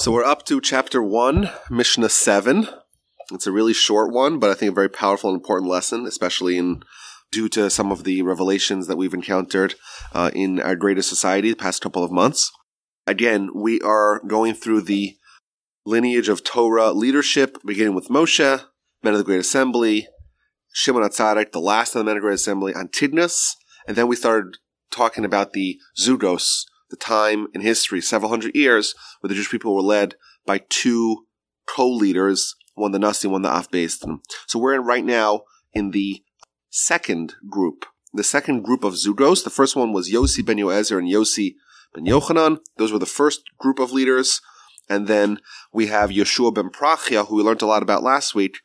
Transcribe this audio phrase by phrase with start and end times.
[0.00, 2.66] So we're up to chapter 1, Mishnah 7.
[3.32, 6.56] It's a really short one, but I think a very powerful and important lesson, especially
[6.56, 6.82] in
[7.30, 9.74] due to some of the revelations that we've encountered
[10.14, 12.50] uh, in our greater society the past couple of months.
[13.06, 15.18] Again, we are going through the
[15.84, 18.64] lineage of Torah leadership, beginning with Moshe,
[19.02, 20.08] men of the Great Assembly,
[20.72, 23.54] Shimon Atzadik, the last of the men of the Great Assembly, Antigonus,
[23.86, 24.56] and then we started
[24.90, 29.74] talking about the Zugos, the time in history, several hundred years, where the Jewish people
[29.74, 30.16] were led
[30.46, 31.26] by two
[31.66, 34.20] co-leaders, one the Nasi, one the Av Beis Din.
[34.46, 35.42] So we're in right now
[35.72, 36.22] in the
[36.70, 39.44] second group, the second group of Zugos.
[39.44, 41.54] The first one was Yossi ben Yoezer and Yossi
[41.94, 42.58] ben Yochanan.
[42.76, 44.40] Those were the first group of leaders.
[44.88, 45.38] And then
[45.72, 48.58] we have Yeshua ben Prachia, who we learned a lot about last week,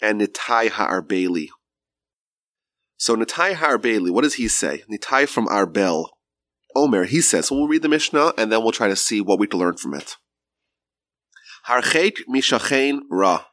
[0.00, 1.48] and Nitai Ha'arbeli.
[2.96, 4.82] So Nitai Ha'arbeli, what does he say?
[4.90, 6.08] Nitai from Arbel.
[6.76, 9.38] Omer, he says, so we'll read the Mishnah and then we'll try to see what
[9.38, 10.16] we can learn from it.
[11.66, 13.44] Harchet mishachein ra.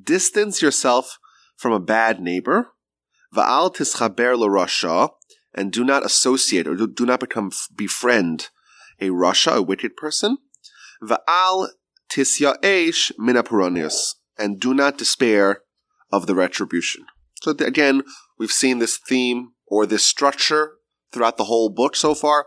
[0.00, 1.18] Distance yourself
[1.56, 2.72] from a bad neighbor.
[3.34, 5.10] Va'al tischaber rasha.
[5.54, 8.48] And do not associate or do not become befriend
[9.00, 10.38] a rasha, a wicked person.
[11.02, 11.68] Va'al
[12.10, 14.14] tisyaesh minapuronius.
[14.36, 15.62] And do not despair
[16.10, 17.06] of the retribution.
[17.42, 18.02] So again,
[18.38, 20.72] we've seen this theme or this structure
[21.14, 22.46] throughout the whole book so far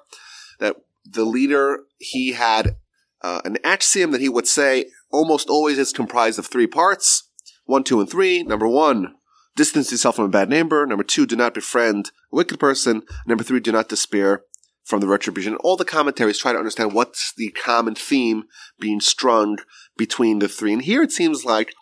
[0.60, 2.76] that the leader he had
[3.22, 7.30] uh, an axiom that he would say almost always is comprised of three parts.
[7.66, 8.44] One two and three.
[8.44, 9.16] Number one
[9.56, 10.86] distance yourself from a bad neighbor.
[10.86, 13.02] Number two do not befriend a wicked person.
[13.26, 14.44] Number three do not despair
[14.84, 15.56] from the retribution.
[15.58, 18.44] All the commentaries try to understand what's the common theme
[18.80, 19.58] being strung
[19.98, 20.74] between the three.
[20.74, 21.74] And here it seems like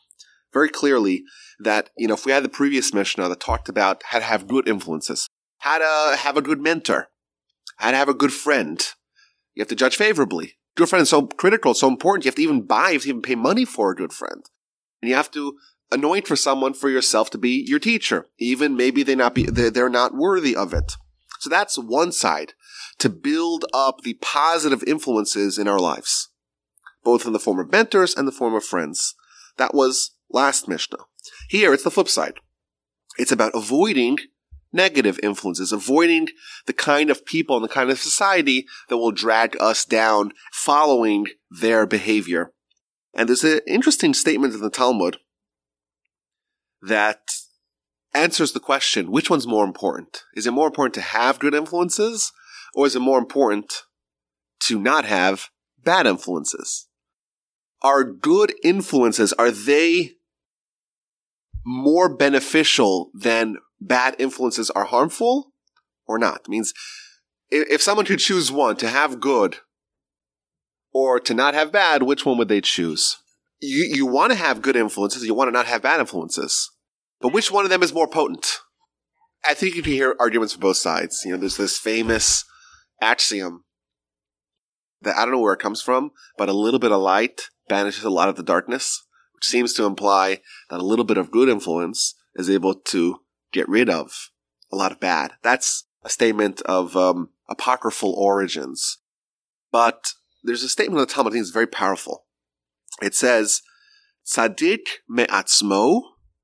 [0.54, 1.24] very clearly
[1.60, 4.48] that you know if we had the previous mishnah that talked about how to have
[4.48, 5.30] good influences
[5.66, 7.08] how to have a good mentor,
[7.78, 8.88] how to have a good friend.
[9.56, 10.58] You have to judge favorably.
[10.76, 12.24] Good friend is so critical, so important.
[12.24, 14.44] You have to even buy, you have to even pay money for a good friend.
[15.02, 15.58] And you have to
[15.92, 19.90] anoint for someone for yourself to be your teacher, even maybe they not be, they're
[19.90, 20.98] not worthy of it.
[21.40, 22.54] So that's one side
[23.00, 26.30] to build up the positive influences in our lives,
[27.04, 29.16] both in the form of mentors and the form of friends.
[29.58, 31.06] That was last Mishnah.
[31.50, 32.36] Here, it's the flip side.
[33.18, 34.20] It's about avoiding
[34.76, 36.28] negative influences, avoiding
[36.68, 41.28] the kind of people and the kind of society that will drag us down following
[41.50, 42.52] their behavior.
[43.16, 45.18] And there's an interesting statement in the Talmud
[46.82, 47.22] that
[48.14, 50.24] answers the question, which one's more important?
[50.36, 52.32] Is it more important to have good influences
[52.74, 53.84] or is it more important
[54.68, 55.50] to not have
[55.84, 56.88] bad influences?
[57.82, 60.12] Are good influences, are they
[61.66, 65.54] more beneficial than bad influences are harmful
[66.08, 66.42] or not.
[66.42, 66.74] It means
[67.50, 69.58] if someone could choose one to have good
[70.94, 73.18] or to not have bad, which one would they choose?
[73.60, 76.72] You, you want to have good influences, you want to not have bad influences.
[77.22, 78.60] But which one of them is more potent?
[79.48, 81.22] I think you can hear arguments from both sides.
[81.24, 82.44] You know, there's this famous
[83.02, 83.64] axiom
[85.02, 88.04] that I don't know where it comes from, but a little bit of light banishes
[88.04, 89.04] a lot of the darkness,
[89.34, 93.20] which seems to imply that a little bit of good influence is able to
[93.56, 94.32] get rid of
[94.72, 95.32] a lot of bad.
[95.42, 99.00] That's a statement of um, apocryphal origins.
[99.72, 102.26] But there's a statement of the Talmud is very powerful.
[103.02, 103.62] It says,
[104.26, 106.02] Tzadik me'atzmo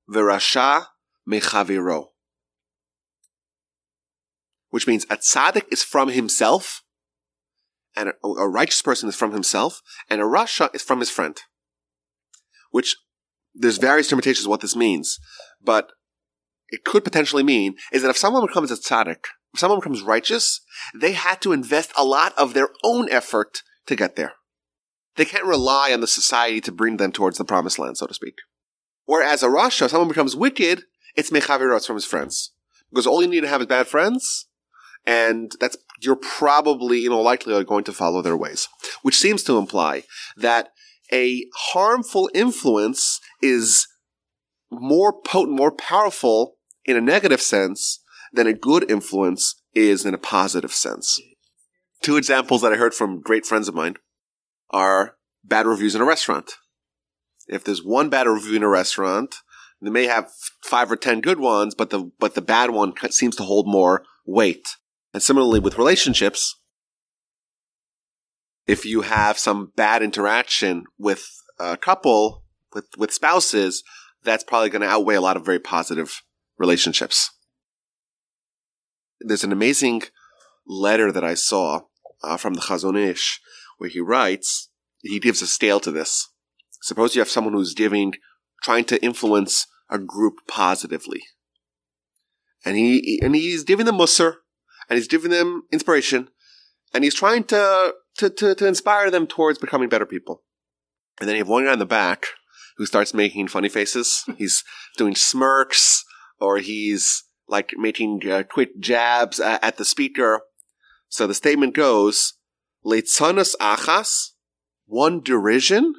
[0.10, 0.86] verasha
[1.30, 2.08] mechaviro.
[4.70, 6.84] Which means a tzaddik is from himself,
[7.94, 11.38] and a, a righteous person is from himself, and a rasha is from his friend.
[12.70, 12.96] Which
[13.54, 15.20] there's various interpretations of what this means,
[15.62, 15.92] but
[16.72, 20.62] it could potentially mean is that if someone becomes a tzaddik, if someone becomes righteous,
[20.96, 24.34] they had to invest a lot of their own effort to get there.
[25.18, 28.14] They can't rely on the society to bring them towards the promised land, so to
[28.14, 28.36] speak.
[29.06, 30.84] Whereas a Rasha, if someone becomes wicked,
[31.16, 32.54] it's mechavirot from his friends.
[32.90, 34.48] Because all you need to have is bad friends,
[35.06, 38.68] and that's, you're probably, you know, likely are going to follow their ways.
[39.02, 40.04] Which seems to imply
[40.38, 40.70] that
[41.12, 43.88] a harmful influence is
[44.70, 46.56] more potent, more powerful
[46.86, 51.20] in a negative sense than a good influence is in a positive sense.
[52.02, 53.96] Two examples that I heard from great friends of mine
[54.72, 56.54] are bad reviews in a restaurant.
[57.48, 59.36] If there's one bad review in a restaurant,
[59.82, 60.32] they may have
[60.64, 64.04] five or ten good ones, but the but the bad one seems to hold more
[64.26, 64.68] weight.
[65.14, 66.60] And similarly with relationships,
[68.68, 71.28] if you have some bad interaction with
[71.60, 72.44] a couple,
[72.74, 73.84] with with spouses,
[74.24, 76.22] that's probably going to outweigh a lot of very positive
[76.62, 77.32] relationships.
[79.20, 80.04] There's an amazing
[80.66, 81.82] letter that I saw
[82.24, 83.42] uh, from the Chazon Ish
[83.78, 84.70] where he writes
[85.02, 86.30] he gives a scale to this.
[86.82, 88.14] Suppose you have someone who's giving,
[88.64, 91.24] trying to influence a group positively.
[92.64, 94.36] And he, and he's giving them mussar,
[94.88, 96.30] and he's giving them inspiration,
[96.94, 100.44] and he's trying to, to, to, to inspire them towards becoming better people.
[101.20, 102.28] And then you have one guy in the back
[102.78, 104.24] who starts making funny faces.
[104.38, 104.64] he's
[104.98, 106.04] doing smirks,
[106.42, 110.42] or he's like making uh, quick jabs at, at the speaker.
[111.08, 112.34] So the statement goes,
[112.86, 114.32] Leitzanas achas,
[114.86, 115.94] one derision,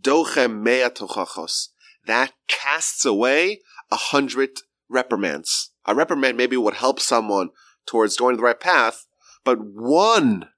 [0.00, 1.68] dochem mea tochachos.
[2.06, 3.60] That casts away
[3.90, 4.50] a hundred
[4.88, 5.72] reprimands.
[5.86, 7.50] A reprimand maybe would help someone
[7.86, 9.06] towards going the right path,
[9.44, 10.48] but one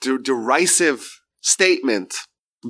[0.00, 2.14] de- derisive statement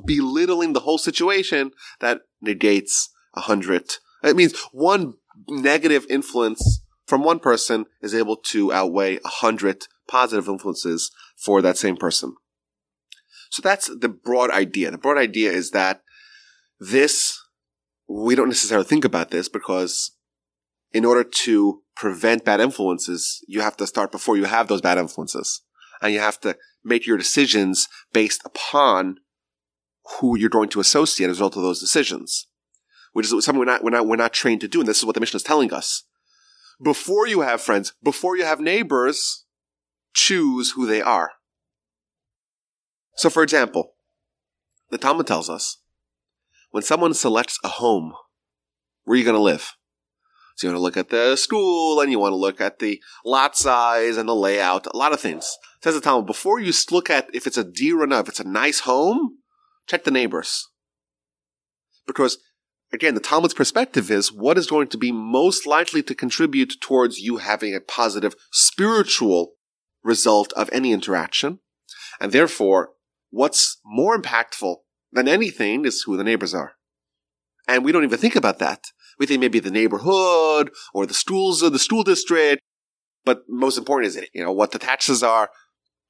[0.06, 3.84] belittling the whole situation that negates a hundred.
[4.22, 5.14] It means one
[5.48, 11.76] negative influence from one person is able to outweigh a hundred positive influences for that
[11.76, 12.34] same person.
[13.50, 14.90] So that's the broad idea.
[14.90, 16.02] The broad idea is that
[16.78, 17.38] this,
[18.08, 20.12] we don't necessarily think about this because
[20.92, 24.98] in order to prevent bad influences, you have to start before you have those bad
[24.98, 25.62] influences.
[26.00, 29.16] And you have to make your decisions based upon
[30.18, 32.46] who you're going to associate as a result of those decisions.
[33.12, 34.80] Which is something we're not, we're not, we're not trained to do.
[34.80, 36.04] And this is what the Mishnah is telling us.
[36.82, 39.44] Before you have friends, before you have neighbors,
[40.14, 41.32] choose who they are.
[43.16, 43.94] So, for example,
[44.90, 45.78] the Talmud tells us
[46.70, 48.14] when someone selects a home,
[49.04, 49.72] where are you going to live?
[50.56, 53.00] So you want to look at the school and you want to look at the
[53.24, 55.56] lot size and the layout, a lot of things.
[55.82, 58.40] Says the Talmud, before you look at if it's a deer or not, if it's
[58.40, 59.38] a nice home,
[59.86, 60.68] check the neighbors.
[62.06, 62.38] Because
[62.92, 67.18] again, the Talmud's perspective is what is going to be most likely to contribute towards
[67.18, 69.52] you having a positive spiritual
[70.02, 71.60] result of any interaction.
[72.20, 72.90] And therefore,
[73.30, 74.76] what's more impactful
[75.12, 76.72] than anything is who the neighbors are.
[77.68, 78.84] And we don't even think about that.
[79.18, 82.62] We think maybe the neighborhood or the schools of the school district.
[83.24, 85.50] But most important is, it, you know, what the taxes are.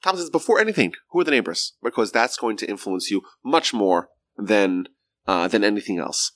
[0.03, 1.75] Tom says before anything, who are the neighbors?
[1.83, 4.87] Because that's going to influence you much more than,
[5.27, 6.33] uh, than anything else.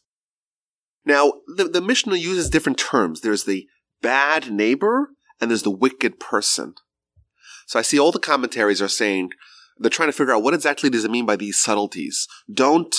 [1.04, 3.20] Now, the, the Mishnah uses different terms.
[3.20, 3.66] There's the
[4.00, 5.10] bad neighbor
[5.40, 6.74] and there's the wicked person.
[7.66, 9.30] So I see all the commentaries are saying
[9.78, 12.28] they're trying to figure out what exactly does it mean by these subtleties.
[12.52, 12.94] Don't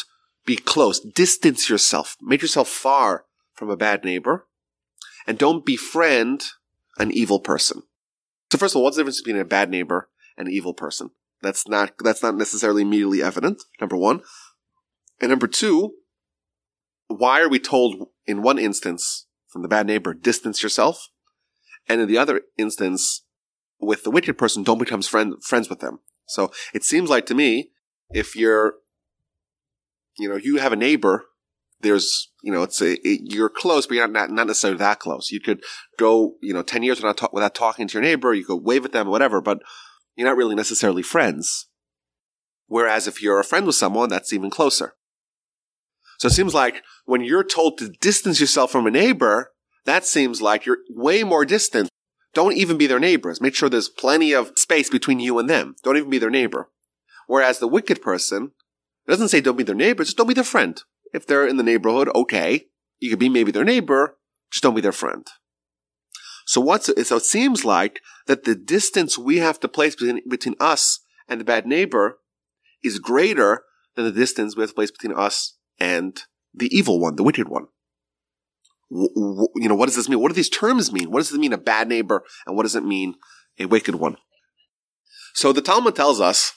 [0.46, 1.00] be close.
[1.00, 2.18] Distance yourself.
[2.22, 4.48] Make yourself far from a bad neighbor.
[5.28, 6.44] And don't befriend
[6.98, 7.84] an evil person.
[8.52, 11.12] So first of all, what's the difference between a bad neighbor and an evil person?
[11.42, 13.64] That's not, that's not necessarily immediately evident.
[13.80, 14.22] Number one.
[15.22, 15.96] And number two,
[17.08, 21.10] why are we told in one instance from the bad neighbor, distance yourself?
[21.88, 23.24] And in the other instance,
[23.80, 26.00] with the wicked person, don't become friend, friends with them.
[26.28, 27.72] So it seems like to me,
[28.12, 28.76] if you're,
[30.18, 31.26] you know, you have a neighbor,
[31.82, 35.32] there's, you know, it's a, it, you're close, but you're not, not necessarily that close.
[35.32, 35.62] You could
[36.00, 38.34] go, you know, 10 years without, talk, without talking to your neighbor.
[38.34, 39.60] You could wave at them, or whatever, but
[40.16, 41.68] you're not really necessarily friends.
[42.68, 44.96] Whereas if you're a friend with someone, that's even closer.
[46.18, 49.52] So it seems like when you're told to distance yourself from a neighbor,
[49.86, 51.90] that seems like you're way more distant
[52.36, 53.40] don't even be their neighbors.
[53.40, 55.76] Make sure there's plenty of space between you and them.
[55.84, 56.70] Don't even be their neighbor.
[57.28, 58.52] Whereas the wicked person
[59.08, 60.80] doesn't say don't be their neighbor, just don't be their friend.
[61.14, 62.66] If they're in the neighborhood, okay.
[63.00, 64.18] You could be maybe their neighbor,
[64.52, 65.26] just don't be their friend.
[66.46, 70.56] So what's so it seems like that the distance we have to place between, between
[70.60, 72.20] us and the bad neighbor
[72.84, 73.64] is greater
[73.96, 76.22] than the distance we have to place between us and
[76.54, 77.68] the evil one, the wicked one
[78.90, 80.20] you know, what does this mean?
[80.20, 81.12] What do these terms mean?
[81.12, 83.16] What does it mean a bad neighbor and what does it mean
[83.60, 84.18] a wicked one?
[85.34, 86.54] So the Talmud tells us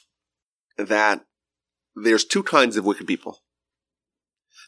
[0.77, 1.25] that
[1.97, 3.41] there's two kinds of wicked people.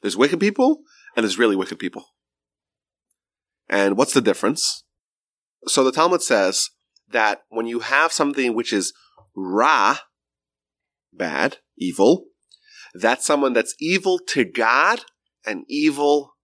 [0.03, 0.81] There's wicked people
[1.17, 2.07] and there's really wicked people.
[3.69, 4.85] And what's the difference?
[5.67, 6.71] So the Talmud says
[7.11, 8.93] that when you have something which is
[9.37, 9.99] ra,
[11.13, 12.25] bad, evil,
[12.95, 15.01] that's someone that's evil to God
[15.47, 16.35] and evil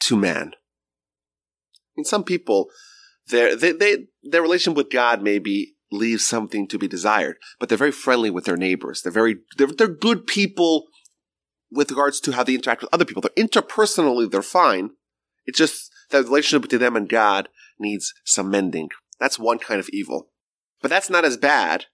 [0.00, 0.52] to man.
[0.54, 2.68] I mean, some people,
[3.28, 7.78] their, they, they, their relationship with God maybe leaves something to be desired, but they're
[7.78, 9.02] very friendly with their neighbors.
[9.02, 10.86] They're very, they're, they're good people
[11.70, 13.22] with regards to how they interact with other people.
[13.22, 14.90] They're interpersonally, they're fine.
[15.46, 17.48] It's just that relationship between them and God
[17.78, 18.90] needs some mending.
[19.18, 20.28] That's one kind of evil.
[20.82, 21.86] But that's not as bad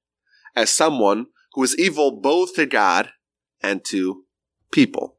[0.56, 3.10] as someone who is evil both to God
[3.62, 4.24] and to
[4.70, 5.16] people.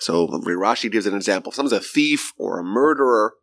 [0.00, 1.50] So Rashi gives an example.
[1.50, 3.34] If someone's a thief or a murderer,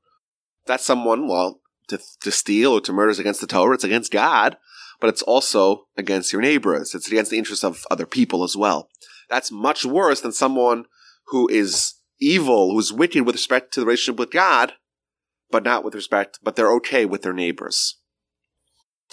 [0.66, 3.74] that's someone, well, to, to steal or to murder is against the Torah.
[3.74, 4.58] It's against God,
[5.00, 6.94] but it's also against your neighbors.
[6.94, 8.90] It's against the interests of other people as well.
[9.30, 10.86] That's much worse than someone
[11.28, 14.74] who is evil, who's wicked with respect to the relationship with God,
[15.50, 17.98] but not with respect, but they're okay with their neighbors.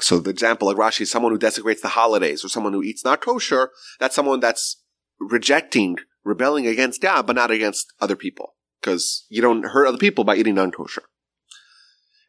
[0.01, 3.21] So the example like Rashi someone who desecrates the holidays or someone who eats not
[3.21, 4.83] kosher, that's someone that's
[5.21, 8.55] rejecting, rebelling against God, but not against other people.
[8.81, 11.03] Because you don't hurt other people by eating non kosher.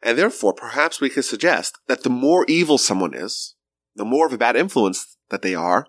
[0.02, 3.54] And therefore, perhaps we could suggest that the more evil someone is,
[3.94, 5.86] the more of a bad influence that they are,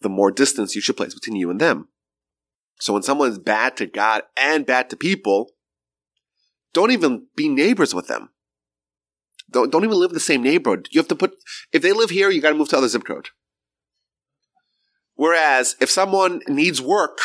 [0.00, 1.88] the more distance you should place between you and them.
[2.80, 5.50] So when someone is bad to God and bad to people,
[6.72, 8.30] don't even be neighbors with them.
[9.50, 10.88] Don't, don't even live in the same neighborhood.
[10.90, 11.36] You have to put,
[11.72, 13.28] if they live here, you gotta move to other zip code.
[15.16, 17.18] Whereas if someone needs work,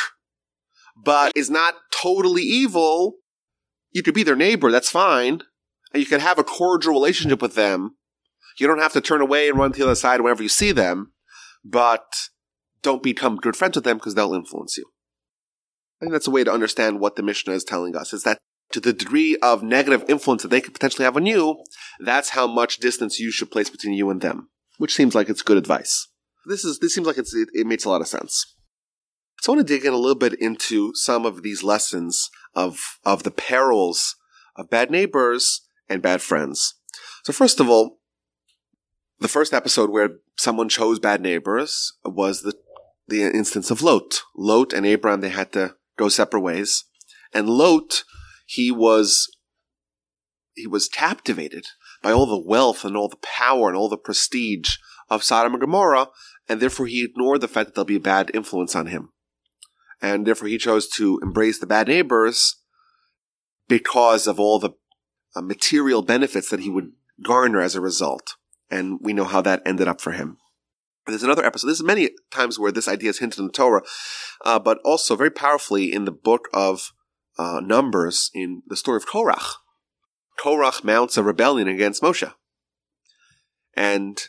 [0.95, 3.17] but is not totally evil,
[3.91, 5.41] you could be their neighbor, that's fine.
[5.93, 7.97] And you can have a cordial relationship with them.
[8.57, 10.71] You don't have to turn away and run to the other side whenever you see
[10.71, 11.11] them,
[11.65, 12.05] but
[12.81, 14.85] don't become good friends with them because they'll influence you.
[15.99, 18.37] I think that's a way to understand what the Mishnah is telling us, is that
[18.71, 21.61] to the degree of negative influence that they could potentially have on you,
[21.99, 25.41] that's how much distance you should place between you and them, which seems like it's
[25.41, 26.07] good advice.
[26.45, 28.55] This is this seems like it's, it, it makes a lot of sense.
[29.41, 32.79] So I want to dig in a little bit into some of these lessons of
[33.03, 34.15] of the perils
[34.55, 36.75] of bad neighbors and bad friends.
[37.23, 37.99] So first of all,
[39.19, 42.53] the first episode where someone chose bad neighbors was the
[43.07, 44.21] the instance of Lot.
[44.35, 46.85] Lot and Abraham they had to go separate ways,
[47.33, 48.03] and Lot
[48.45, 49.29] he was
[50.55, 51.65] he was captivated
[52.01, 54.75] by all the wealth and all the power and all the prestige
[55.09, 56.07] of Sodom and Gomorrah,
[56.47, 59.09] and therefore he ignored the fact that there'll be a bad influence on him.
[60.01, 62.55] And therefore he chose to embrace the bad neighbors
[63.67, 64.71] because of all the
[65.35, 66.91] uh, material benefits that he would
[67.23, 68.35] garner as a result.
[68.69, 70.37] And we know how that ended up for him.
[71.07, 71.67] There's another episode.
[71.67, 73.81] There's many times where this idea is hinted in the Torah,
[74.45, 76.93] uh, but also very powerfully in the book of
[77.37, 79.55] uh, Numbers in the story of Korach.
[80.39, 82.31] Korach mounts a rebellion against Moshe.
[83.75, 84.21] And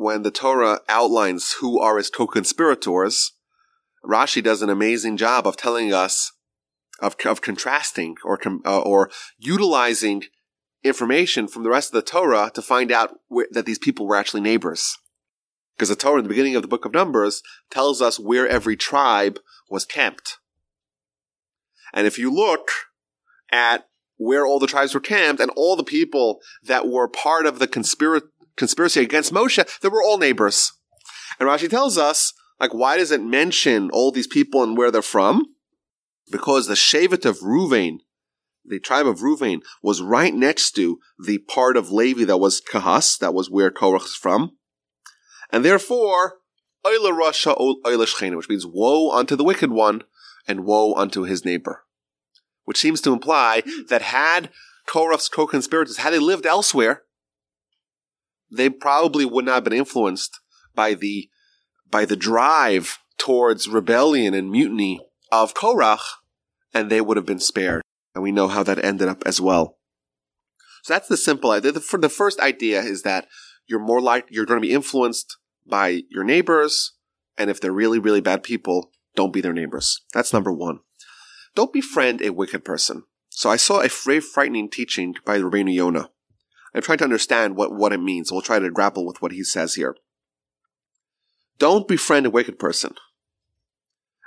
[0.00, 3.32] when the Torah outlines who are his co-conspirators,
[4.04, 6.32] Rashi does an amazing job of telling us
[7.00, 10.24] of, of contrasting or uh, or utilizing
[10.82, 13.18] information from the rest of the Torah to find out
[13.50, 14.96] that these people were actually neighbors.
[15.76, 18.76] Because the Torah in the beginning of the book of Numbers tells us where every
[18.76, 19.38] tribe
[19.68, 20.38] was camped.
[21.92, 22.70] And if you look
[23.52, 27.58] at where all the tribes were camped and all the people that were part of
[27.58, 28.22] the conspira-
[28.60, 30.72] conspiracy against Moshe, they were all neighbors.
[31.40, 35.02] And Rashi tells us, like, why does it mention all these people and where they're
[35.02, 35.46] from?
[36.30, 37.98] because the Shevet of Ruvain,
[38.64, 43.18] the tribe of Ruvain, was right next to the part of Levi that was Kahas,
[43.18, 44.56] that was where Korach is from.
[45.50, 46.34] And therefore,
[46.84, 50.02] Oila Rasha Shchena, which means woe unto the wicked one
[50.46, 51.84] and woe unto his neighbor.
[52.64, 54.50] Which seems to imply that had
[54.88, 57.02] Korach's co-conspirators, had they lived elsewhere,
[58.50, 60.40] they probably would not have been influenced
[60.74, 61.28] by the,
[61.90, 66.00] by the drive towards rebellion and mutiny of Korach,
[66.72, 67.82] and they would have been spared.
[68.14, 69.78] And we know how that ended up as well.
[70.82, 71.72] So that's the simple idea.
[71.72, 73.28] The, the first idea is that
[73.66, 76.94] you're more like, you're going to be influenced by your neighbors.
[77.38, 80.00] And if they're really, really bad people, don't be their neighbors.
[80.12, 80.80] That's number one.
[81.54, 83.04] Don't befriend a wicked person.
[83.28, 86.10] So I saw a very frightening teaching by Rabbeinu Yonah.
[86.74, 88.30] I'm trying to understand what, what it means.
[88.30, 89.96] We'll try to grapple with what he says here.
[91.58, 92.94] Don't befriend a wicked person.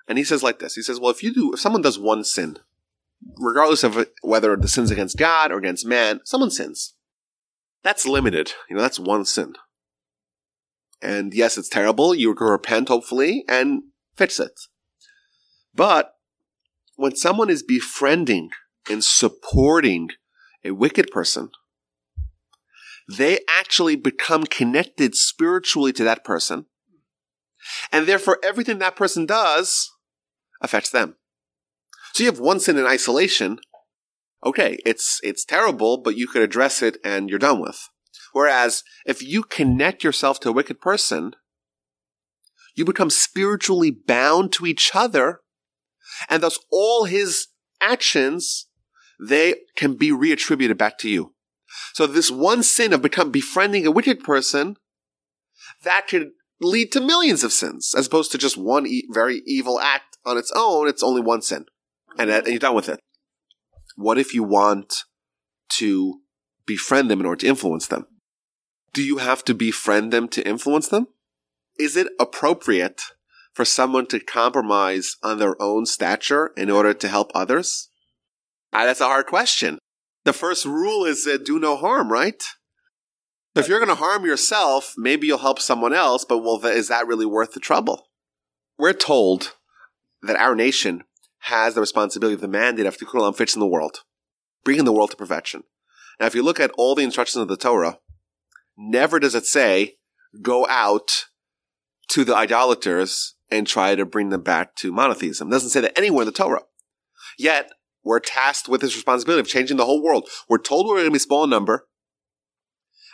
[0.08, 0.76] And he says like this.
[0.76, 2.58] He says, well, if you do, if someone does one sin,
[3.38, 6.94] regardless of whether the sin's against God or against man, someone sins.
[7.84, 8.54] That's limited.
[8.70, 9.54] You know, that's one sin.
[11.02, 12.16] And yes, it's terrible.
[12.16, 13.84] You can repent, hopefully, and
[14.16, 14.60] fix it.
[15.76, 16.14] But
[16.96, 18.52] when someone is befriending
[18.90, 20.10] and supporting
[20.64, 21.50] a wicked person,
[23.08, 26.66] they actually become connected spiritually to that person.
[27.92, 29.92] And therefore, everything that person does
[30.62, 31.16] affects them.
[32.14, 33.60] So you have one sin in isolation.
[34.46, 37.90] Okay, it's, it's terrible, but you could address it and you're done with.
[38.34, 41.34] Whereas if you connect yourself to a wicked person,
[42.76, 45.42] you become spiritually bound to each other
[46.30, 47.48] and thus all his
[47.80, 48.68] actions,
[49.20, 51.34] they can be reattributed back to you.
[51.94, 54.78] So this one sin of become befriending a wicked person,
[55.84, 59.80] that could lead to millions of sins, as opposed to just one e- very evil
[59.80, 60.88] act on its own.
[60.88, 61.66] It's only one sin,
[62.18, 63.00] and, and you're done with it.
[63.96, 65.04] What if you want
[65.78, 66.22] to
[66.66, 68.08] befriend them in order to influence them?
[68.94, 71.08] Do you have to befriend them to influence them?
[71.80, 73.02] Is it appropriate
[73.54, 77.90] for someone to compromise on their own stature in order to help others?
[78.72, 79.80] Ah, that's a hard question.
[80.24, 82.42] The first rule is do no harm, right?
[83.56, 87.06] If you're going to harm yourself, maybe you'll help someone else, but well, is that
[87.06, 88.08] really worth the trouble?
[88.78, 89.56] We're told
[90.24, 91.04] that our nation
[91.40, 94.00] has the responsibility, of the mandate of Tikkun Olam fixing the world,
[94.64, 95.64] bringing the world to perfection.
[96.20, 98.00] Now, if you look at all the instructions of the Torah,
[98.78, 99.98] never does it say,
[100.42, 101.26] go out
[102.10, 105.50] to the idolaters and try to bring them back to monotheism.
[105.50, 106.64] It doesn't say that anywhere in the Torah.
[107.38, 107.72] Yet,
[108.04, 110.28] we're tasked with this responsibility of changing the whole world.
[110.50, 111.88] We're told we're going to be small number,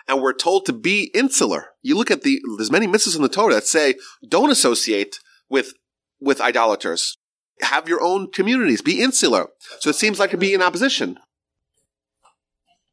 [0.07, 1.67] and we're told to be insular.
[1.81, 3.95] You look at the, there's many mitzvahs in the Torah that say,
[4.27, 5.19] don't associate
[5.49, 5.73] with,
[6.19, 7.17] with idolaters.
[7.61, 8.81] Have your own communities.
[8.81, 9.47] Be insular.
[9.79, 11.19] So it seems like to be in opposition.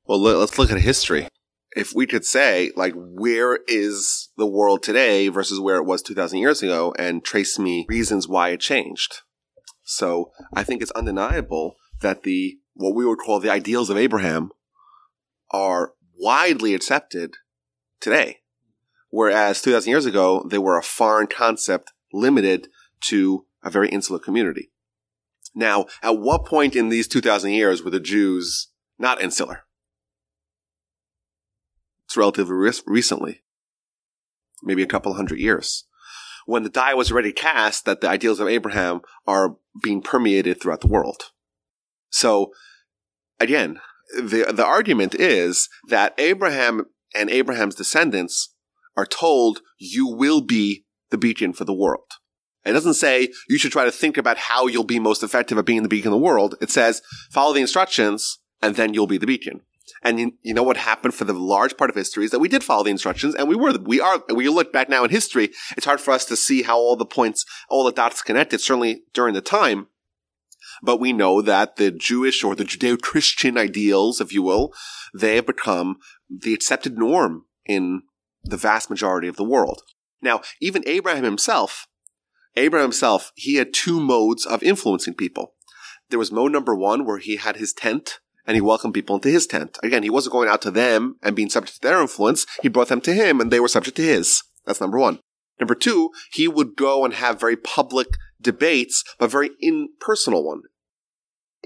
[0.06, 1.28] Well, let's look at history.
[1.74, 6.38] If we could say, like, where is the world today versus where it was 2,000
[6.38, 9.22] years ago and trace me reasons why it changed.
[9.82, 14.50] So I think it's undeniable that the, what we would call the ideals of Abraham
[15.50, 17.34] are widely accepted
[18.00, 18.38] today.
[19.10, 22.68] Whereas 2000 years ago, they were a foreign concept limited
[23.02, 24.70] to a very insular community.
[25.54, 29.64] Now, at what point in these 2000 years were the Jews not insular?
[32.04, 33.42] It's relatively re- recently.
[34.62, 35.84] Maybe a couple hundred years.
[36.46, 40.80] When the die was already cast that the ideals of Abraham are being permeated throughout
[40.80, 41.32] the world.
[42.16, 42.52] So,
[43.38, 43.78] again,
[44.16, 48.54] the the argument is that Abraham and Abraham's descendants
[48.96, 52.10] are told you will be the beacon for the world.
[52.64, 55.66] It doesn't say you should try to think about how you'll be most effective at
[55.66, 56.54] being the beacon of the world.
[56.62, 59.60] It says follow the instructions and then you'll be the beacon.
[60.02, 62.48] And you, you, know what happened for the large part of history is that we
[62.48, 65.50] did follow the instructions and we were, we are, we look back now in history,
[65.76, 69.02] it's hard for us to see how all the points, all the dots connected, certainly
[69.12, 69.88] during the time.
[70.82, 74.72] But we know that the Jewish or the Judeo-Christian ideals, if you will,
[75.14, 75.96] they have become
[76.28, 78.02] the accepted norm in
[78.42, 79.82] the vast majority of the world.
[80.22, 81.86] Now, even Abraham himself,
[82.56, 85.54] Abraham himself, he had two modes of influencing people.
[86.10, 89.28] There was mode number one where he had his tent and he welcomed people into
[89.28, 89.78] his tent.
[89.82, 92.46] Again, he wasn't going out to them and being subject to their influence.
[92.62, 94.42] He brought them to him and they were subject to his.
[94.64, 95.18] That's number one.
[95.58, 98.08] Number two, he would go and have very public
[98.40, 100.62] debates, but very impersonal one,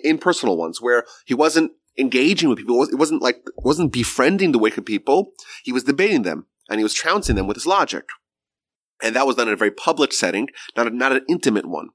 [0.03, 2.83] impersonal ones where he wasn't engaging with people.
[2.85, 5.33] It wasn't like, wasn't befriending the wicked people.
[5.65, 8.05] He was debating them and he was trouncing them with his logic.
[9.03, 11.89] And that was done in a very public setting, not, a, not an intimate one.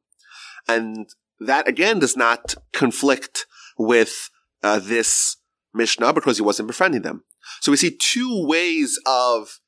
[0.67, 1.07] And
[1.39, 3.45] that again does not conflict
[3.77, 4.29] with
[4.63, 5.37] uh, this
[5.73, 7.23] Mishnah because he wasn't befriending them.
[7.61, 9.59] So we see two ways of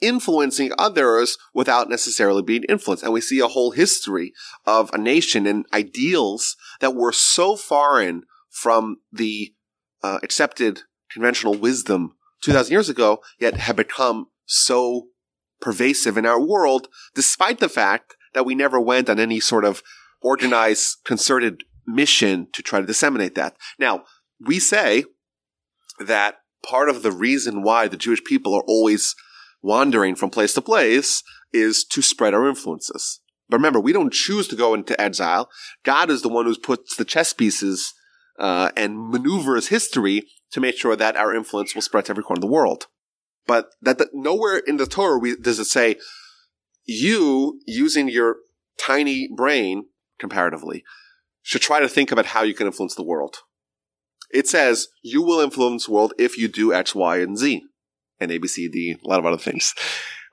[0.00, 3.04] influencing others without necessarily being influenced.
[3.04, 4.32] And we see a whole history
[4.66, 9.54] of a nation and ideals that were so foreign from the
[10.02, 15.08] uh, accepted conventional wisdom 2000 years ago, yet have become so
[15.60, 19.82] pervasive in our world, despite the fact that we never went on any sort of
[20.20, 23.56] organized, concerted mission to try to disseminate that.
[23.78, 24.04] Now,
[24.40, 25.04] we say
[25.98, 29.14] that part of the reason why the Jewish people are always
[29.64, 31.22] wandering from place to place
[31.52, 33.20] is to spread our influences.
[33.48, 35.48] But remember, we don't choose to go into exile.
[35.82, 37.94] God is the one who puts the chess pieces
[38.38, 42.38] uh, and maneuvers history to make sure that our influence will spread to every corner
[42.38, 42.86] of the world.
[43.46, 45.96] But that, nowhere in the Torah we, does it say
[46.84, 48.36] you using your
[48.78, 49.86] tiny brain
[50.18, 50.84] comparatively
[51.42, 53.38] should try to think about how you can influence the world.
[54.30, 57.64] It says you will influence the world if you do X, Y, and Z
[58.24, 59.72] and A, B, C, D, a lot of other things.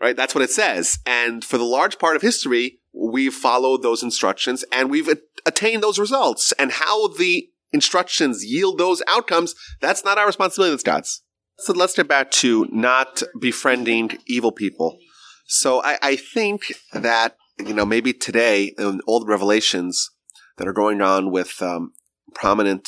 [0.01, 0.15] Right?
[0.15, 0.97] That's what it says.
[1.05, 5.07] And for the large part of history, we've followed those instructions and we've
[5.45, 6.51] attained those results.
[6.53, 11.21] And how the instructions yield those outcomes, that's not our responsibility, that's God's.
[11.59, 14.97] So let's get back to not befriending evil people.
[15.45, 16.61] So I, I think
[16.93, 20.09] that, you know, maybe today, in all the revelations
[20.57, 21.93] that are going on with um,
[22.33, 22.87] prominent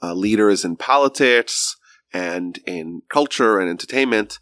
[0.00, 1.76] uh, leaders in politics,
[2.12, 4.38] and in culture and entertainment,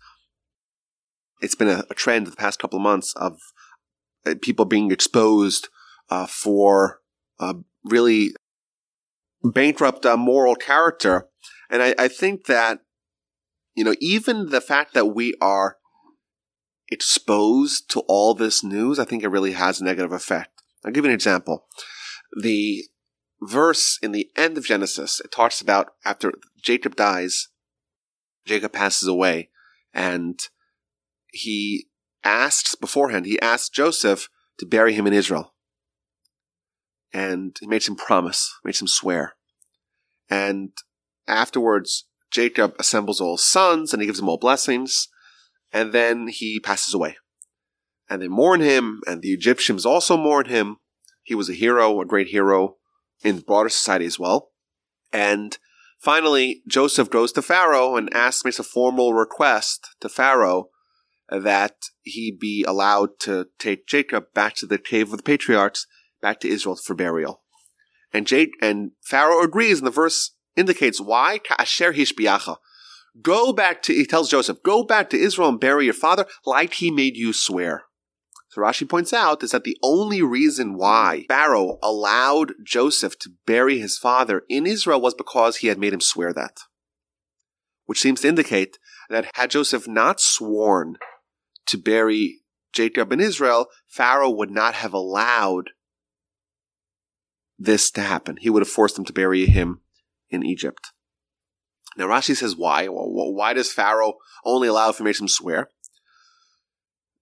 [1.40, 3.38] it's been a, a trend the past couple of months of
[4.26, 5.68] uh, people being exposed
[6.11, 7.00] uh, for
[7.38, 7.54] uh,
[7.85, 8.30] really
[9.42, 11.28] bankrupt uh, moral character.
[11.70, 12.80] And I, I think that,
[13.74, 15.76] you know, even the fact that we are
[16.90, 20.62] exposed to all this news, I think it really has a negative effect.
[20.85, 21.66] I'll give you an example.
[22.42, 22.85] The
[23.40, 27.48] verse in the end of Genesis, it talks about after Jacob dies,
[28.46, 29.50] Jacob passes away
[29.92, 30.40] and
[31.33, 31.87] he
[32.24, 35.55] asks beforehand, he asks Joseph to bury him in Israel.
[37.12, 39.35] And he made some promise, made some swear.
[40.29, 40.70] And
[41.26, 45.09] afterwards, Jacob assembles all his sons and he gives them all blessings.
[45.72, 47.16] And then he passes away.
[48.09, 50.79] And they mourn him, and the Egyptians also mourn him.
[51.22, 52.76] He was a hero, a great hero
[53.22, 54.50] in broader society as well.
[55.12, 55.57] And
[56.01, 60.71] finally, Joseph goes to Pharaoh and asks, makes a formal request to Pharaoh
[61.29, 65.87] that he be allowed to take Jacob back to the cave of the patriarchs,
[66.21, 67.43] back to Israel for burial.
[68.13, 71.39] And Jake and Pharaoh agrees, and the verse indicates why.
[71.39, 72.57] Ka'asher hishbiacha.
[73.23, 76.75] Go back to, he tells Joseph, go back to Israel and bury your father like
[76.75, 77.85] he made you swear.
[78.51, 83.79] So Rashi points out is that the only reason why Pharaoh allowed Joseph to bury
[83.79, 86.59] his father in Israel was because he had made him swear that.
[87.87, 88.77] Which seems to indicate
[89.09, 90.97] that had Joseph not sworn
[91.67, 92.41] to bury
[92.73, 95.71] Jacob in Israel, Pharaoh would not have allowed
[97.57, 98.37] this to happen.
[98.41, 99.81] He would have forced him to bury him
[100.29, 100.91] in Egypt.
[101.97, 102.89] Now Rashi says why?
[102.89, 105.69] Well, why does Pharaoh only allow if he makes him swear?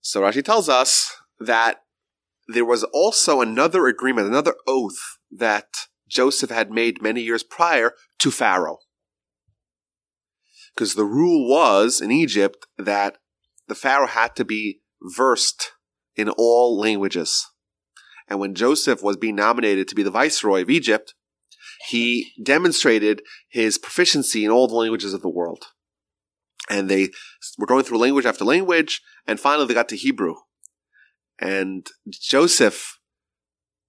[0.01, 1.83] So Rashi tells us that
[2.49, 5.69] there was also another agreement, another oath that
[6.09, 8.79] Joseph had made many years prior to Pharaoh.
[10.75, 13.19] Because the rule was in Egypt that
[13.67, 15.73] the Pharaoh had to be versed
[16.17, 17.47] in all languages.
[18.29, 21.15] And when Joseph was being nominated to be the viceroy of Egypt,
[21.89, 25.67] he demonstrated his proficiency in all the languages of the world.
[26.69, 27.09] And they
[27.57, 30.35] were going through language after language, and finally they got to Hebrew.
[31.41, 32.99] And Joseph,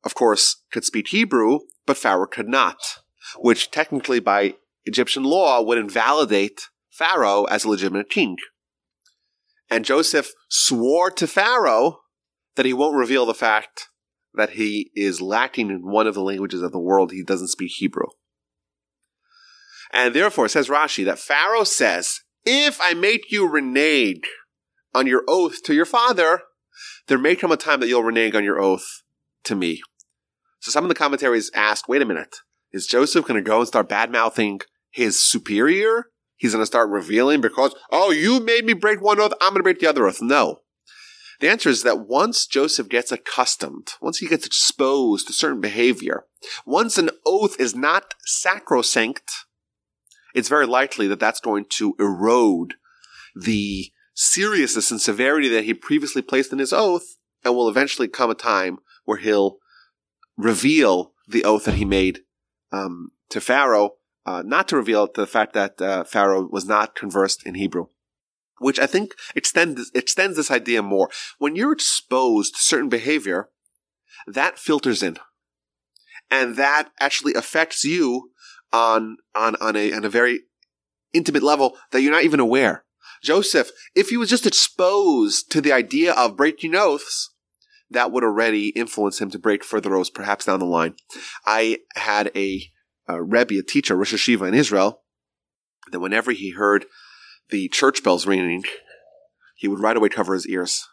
[0.04, 2.78] of course, could speak Hebrew, but Pharaoh could not,
[3.38, 8.38] which technically by Egyptian law would invalidate Pharaoh as a legitimate king.
[9.70, 12.02] And Joseph swore to Pharaoh
[12.56, 13.90] that he won't reveal the fact
[14.34, 17.12] that he is lacking in one of the languages of the world.
[17.12, 18.08] He doesn't speak Hebrew.
[19.92, 24.28] And therefore, says Rashi, that Pharaoh says, if I make you renege
[24.94, 26.42] on your oath to your father,
[27.08, 29.04] there may come a time that you'll renege on your oath
[29.44, 29.82] to me.
[30.60, 32.38] So some of the commentaries ask, wait a minute,
[32.72, 34.62] is Joseph going to go and start bad mouthing
[34.92, 36.08] his superior?
[36.36, 39.60] He's going to start revealing because, oh, you made me break one oath, I'm going
[39.60, 40.22] to break the other oath.
[40.22, 40.62] No.
[41.40, 46.26] The answer is that once Joseph gets accustomed, once he gets exposed to certain behavior,
[46.66, 49.32] once an oath is not sacrosanct,
[50.36, 52.76] it's very likely that that's going to erode
[53.36, 58.30] the seriousness and severity that he previously placed in his oath, and will eventually come
[58.30, 59.58] a time where he'll
[60.38, 62.20] reveal the oath that he made
[62.72, 63.92] um, to Pharaoh,
[64.26, 67.86] uh, not to reveal the fact that uh, Pharaoh was not conversed in Hebrew
[68.60, 71.10] which I think extends extends this idea more.
[71.38, 73.50] When you're exposed to certain behavior,
[74.28, 75.18] that filters in,
[76.30, 78.32] and that actually affects you
[78.72, 80.42] on on on a on a very
[81.14, 82.84] intimate level that you're not even aware.
[83.24, 87.34] Joseph, if he was just exposed to the idea of breaking oaths,
[87.90, 90.96] that would already influence him to break further oaths, perhaps down the line.
[91.46, 92.64] I had a,
[93.08, 95.02] a Rebbe, a teacher, Rosh Yeshiva in Israel,
[95.92, 96.86] that whenever he heard
[97.50, 98.64] the church bells ringing,
[99.56, 100.88] he would right away cover his ears.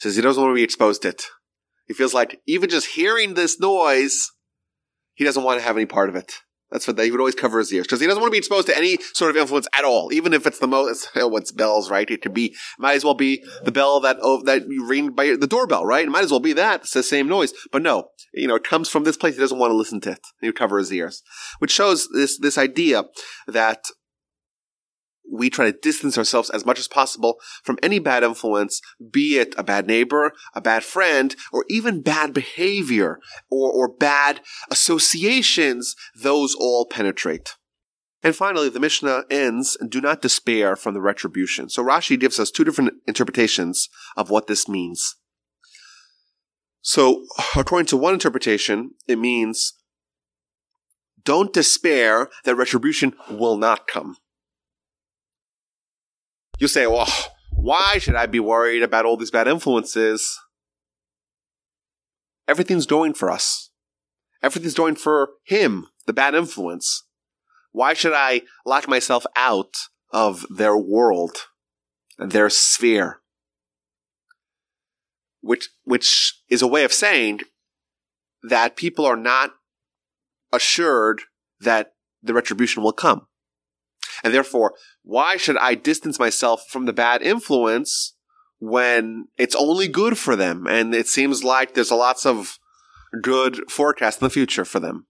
[0.00, 1.22] Says he doesn't want to be exposed to it.
[1.86, 4.30] He feels like even just hearing this noise,
[5.14, 6.32] he doesn't want to have any part of it.
[6.74, 8.38] That's what they, he would always cover his ears because he doesn't want to be
[8.38, 11.08] exposed to any sort of influence at all, even if it's the most.
[11.14, 12.10] What's bells, right?
[12.10, 15.36] It could be might as well be the bell that oh, that you ring by
[15.36, 16.04] the doorbell, right?
[16.04, 16.80] It might as well be that.
[16.80, 19.36] It's the same noise, but no, you know, it comes from this place.
[19.36, 20.20] He doesn't want to listen to it.
[20.40, 21.22] He would cover his ears,
[21.60, 23.04] which shows this this idea
[23.46, 23.84] that
[25.34, 29.54] we try to distance ourselves as much as possible from any bad influence, be it
[29.58, 33.18] a bad neighbor, a bad friend, or even bad behavior
[33.50, 35.96] or, or bad associations.
[36.14, 37.56] Those all penetrate.
[38.22, 41.68] And finally, the Mishnah ends, do not despair from the retribution.
[41.68, 45.16] So Rashi gives us two different interpretations of what this means.
[46.80, 47.24] So,
[47.56, 49.74] according to one interpretation, it means
[51.24, 54.16] don't despair that retribution will not come.
[56.58, 57.08] You say, well,
[57.50, 60.38] why should I be worried about all these bad influences?
[62.46, 63.70] Everything's going for us.
[64.42, 67.04] Everything's going for him, the bad influence.
[67.72, 69.74] Why should I lock myself out
[70.12, 71.36] of their world,
[72.18, 73.20] their sphere?
[75.40, 77.40] Which, which is a way of saying
[78.42, 79.54] that people are not
[80.52, 81.22] assured
[81.60, 83.26] that the retribution will come.
[84.24, 88.14] And therefore, why should I distance myself from the bad influence
[88.64, 90.66] when it's only good for them.
[90.66, 92.58] And it seems like there's a lots of
[93.22, 95.06] good forecast in the future for them.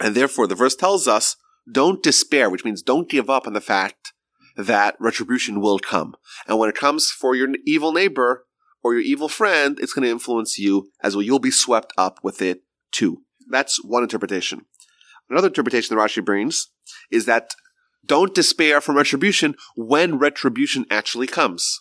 [0.00, 1.36] And therefore, the verse tells us,
[1.70, 4.12] don't despair, which means don't give up on the fact
[4.56, 6.16] that retribution will come.
[6.48, 8.44] And when it comes for your evil neighbor
[8.82, 11.22] or your evil friend, it's going to influence you as well.
[11.22, 13.22] You'll be swept up with it too.
[13.48, 14.66] That's one interpretation.
[15.30, 16.68] Another interpretation that Rashi brings
[17.10, 17.54] is that
[18.04, 21.80] don't despair from retribution when retribution actually comes.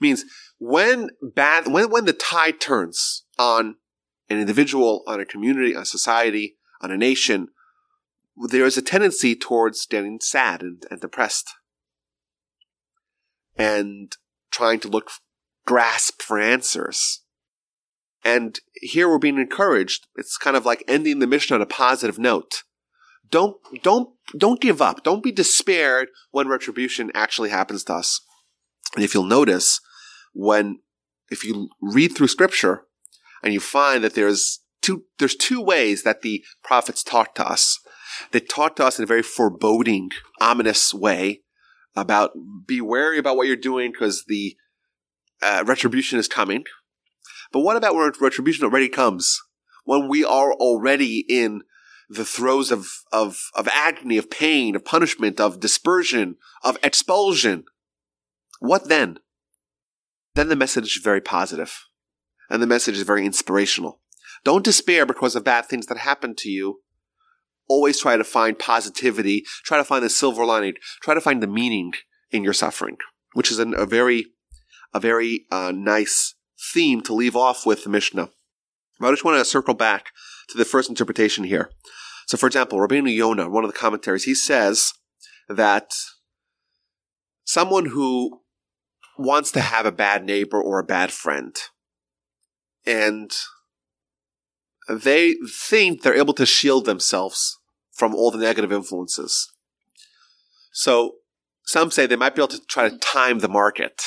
[0.00, 0.24] Means
[0.58, 3.76] when bad, when, when the tide turns on
[4.28, 7.48] an individual, on a community, on a society, on a nation,
[8.36, 11.50] there is a tendency towards getting sad and, and depressed
[13.56, 14.16] and
[14.50, 15.10] trying to look,
[15.66, 17.22] grasp for answers.
[18.24, 20.06] And here we're being encouraged.
[20.16, 22.62] It's kind of like ending the Mishnah on a positive note.
[23.30, 25.02] Don't, don't, don't give up.
[25.02, 28.20] Don't be despaired when retribution actually happens to us.
[28.94, 29.80] And if you'll notice,
[30.32, 30.80] when,
[31.30, 32.84] if you read through scripture
[33.42, 37.78] and you find that there's two, there's two ways that the prophets taught to us.
[38.32, 41.42] They taught to us in a very foreboding, ominous way
[41.96, 42.32] about
[42.66, 44.56] be wary about what you're doing because the
[45.42, 46.64] uh, retribution is coming.
[47.52, 49.40] But what about when retribution already comes?
[49.84, 51.62] When we are already in
[52.10, 57.64] the throes of, of, of agony, of pain, of punishment, of dispersion, of expulsion.
[58.58, 59.18] What then?
[60.34, 61.86] Then the message is very positive,
[62.50, 64.00] and the message is very inspirational.
[64.42, 66.80] Don't despair because of bad things that happen to you.
[67.68, 69.44] Always try to find positivity.
[69.64, 70.74] Try to find the silver lining.
[71.02, 71.92] Try to find the meaning
[72.32, 72.96] in your suffering,
[73.34, 74.26] which is an, a very,
[74.92, 76.34] a very uh, nice
[76.72, 78.30] theme to leave off with the Mishnah.
[78.98, 80.06] But I just want to circle back
[80.48, 81.70] to the first interpretation here.
[82.30, 84.92] So, for example, Rabbeinu Yonah, one of the commentaries, he says
[85.48, 85.90] that
[87.42, 88.42] someone who
[89.18, 91.56] wants to have a bad neighbor or a bad friend,
[92.86, 93.32] and
[94.88, 95.34] they
[95.66, 97.58] think they're able to shield themselves
[97.90, 99.52] from all the negative influences.
[100.72, 101.16] So,
[101.64, 104.04] some say they might be able to try to time the market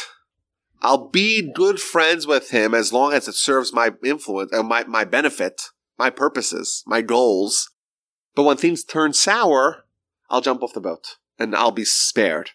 [0.82, 4.86] I'll be good friends with him as long as it serves my influence, uh, my,
[4.86, 5.62] my benefit,
[5.98, 7.70] my purposes, my goals.
[8.36, 9.86] But when things turn sour,
[10.30, 12.52] I'll jump off the boat and I'll be spared.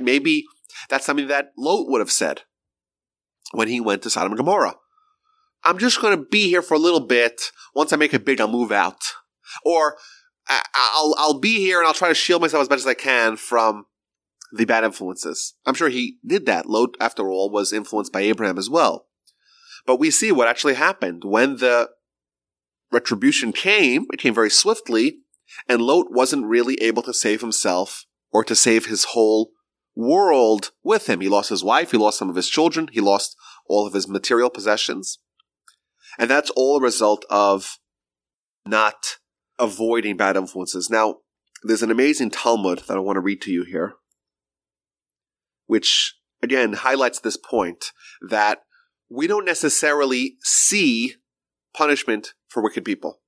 [0.00, 0.44] Maybe
[0.88, 2.42] that's something that Lot would have said
[3.52, 4.76] when he went to Sodom and Gomorrah.
[5.64, 7.40] I'm just going to be here for a little bit.
[7.74, 9.00] Once I make it big, I'll move out.
[9.64, 9.96] Or
[10.48, 13.36] I'll, I'll be here and I'll try to shield myself as best as I can
[13.36, 13.86] from
[14.52, 15.54] the bad influences.
[15.64, 16.66] I'm sure he did that.
[16.66, 19.06] Lot, after all, was influenced by Abraham as well.
[19.86, 21.90] But we see what actually happened when the
[22.92, 24.06] retribution came.
[24.12, 25.18] It came very swiftly,
[25.68, 29.50] and Lot wasn't really able to save himself or to save his whole
[29.94, 31.20] world with him.
[31.20, 34.08] He lost his wife, he lost some of his children, he lost all of his
[34.08, 35.18] material possessions.
[36.18, 37.78] And that's all a result of
[38.66, 39.18] not
[39.58, 40.88] avoiding bad influences.
[40.90, 41.16] Now,
[41.62, 43.96] there's an amazing Talmud that I want to read to you here
[45.72, 48.58] which again highlights this point that
[49.08, 51.14] we don't necessarily see
[51.74, 53.20] punishment for wicked people.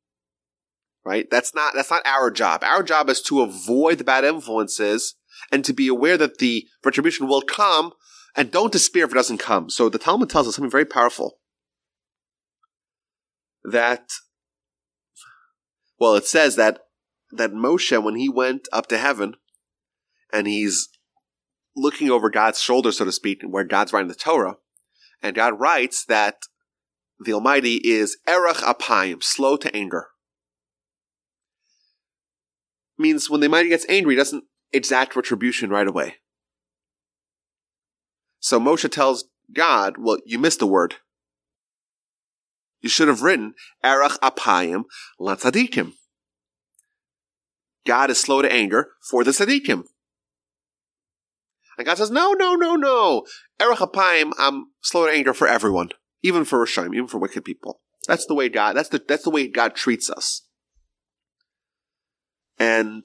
[1.04, 1.28] Right?
[1.30, 2.64] That's not, that's not our job.
[2.64, 5.16] Our job is to avoid the bad influences
[5.52, 7.92] and to be aware that the retribution will come
[8.34, 9.68] and don't despair if it doesn't come.
[9.68, 11.38] So the Talmud tells us something very powerful.
[13.64, 14.08] That,
[15.98, 16.80] well, it says that,
[17.32, 19.34] that Moshe, when he went up to heaven
[20.32, 20.88] and he's
[21.76, 24.56] looking over God's shoulder, so to speak, where God's writing the Torah.
[25.22, 26.36] And God writes that
[27.20, 30.08] the Almighty is erech apayim, slow to anger.
[32.98, 36.16] Means when the Almighty gets angry, he doesn't exact retribution right away.
[38.40, 40.96] So Moshe tells God, well, you missed the word.
[42.80, 44.84] You should have written erech apayim
[45.20, 45.92] latzadikim.
[47.86, 49.84] God is slow to anger for the tzaddikim.
[51.76, 53.26] And God says, no, no, no, no.
[53.60, 55.90] Erech Apayim, I'm slow to anger for everyone,
[56.24, 57.80] even for Rishayim, even for wicked people.
[58.08, 60.42] That's the way God, that's the, that's the way God treats us.
[62.58, 63.04] And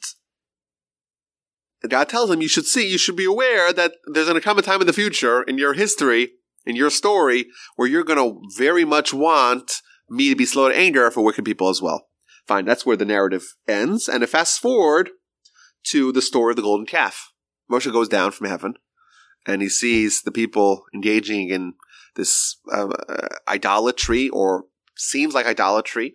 [1.88, 4.58] God tells him, you should see, you should be aware that there's going to come
[4.58, 6.32] a time in the future in your history,
[6.66, 10.76] in your story, where you're going to very much want me to be slow to
[10.76, 12.08] anger for wicked people as well.
[12.48, 14.08] Fine, that's where the narrative ends.
[14.08, 15.10] And it fast forward
[15.88, 17.32] to the story of the golden calf.
[17.72, 18.76] Moshe goes down from heaven
[19.46, 21.74] and he sees the people engaging in
[22.20, 22.88] this uh,
[23.48, 26.14] idolatry or seems like idolatry,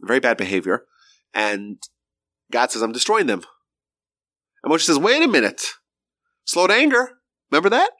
[0.00, 0.84] very bad behavior.
[1.34, 1.78] And
[2.50, 3.42] God says, I'm destroying them.
[4.64, 5.62] And Moshe says, wait a minute.
[6.44, 7.10] Slow to anger.
[7.50, 7.90] Remember that?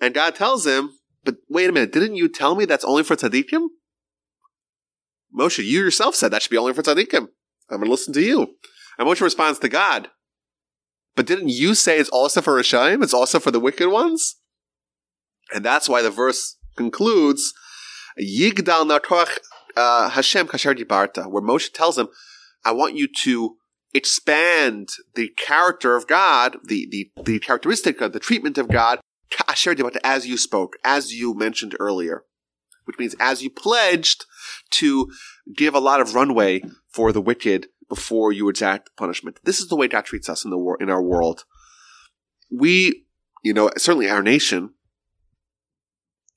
[0.00, 0.90] And God tells him,
[1.24, 3.68] but wait a minute, didn't you tell me that's only for tzaddikim?
[5.38, 7.28] Moshe, you yourself said that should be only for tzaddikim.
[7.70, 8.56] I'm going to listen to you.
[8.98, 10.08] And Moshe responds to God,
[11.14, 13.02] but didn't you say it's also for Rishaim?
[13.02, 14.39] It's also for the wicked ones?
[15.54, 17.52] And that's why the verse concludes,
[18.20, 19.38] Yigdal Na Koach
[19.76, 22.08] uh, Hashem Kasher Dibarta, where Moshe tells him,
[22.64, 23.56] I want you to
[23.94, 29.74] expand the character of God, the, the, the characteristic of the treatment of God, Kasher
[29.74, 32.24] Dibarta, as you spoke, as you mentioned earlier,
[32.84, 34.24] which means as you pledged
[34.70, 35.10] to
[35.56, 39.40] give a lot of runway for the wicked before you exact punishment.
[39.44, 41.44] This is the way God treats us in the war, in our world.
[42.50, 43.04] We,
[43.42, 44.74] you know, certainly our nation,